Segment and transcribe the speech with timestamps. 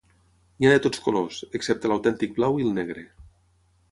[0.61, 3.03] N'hi ha de tots colors, excepte l'autèntic blau i el negre.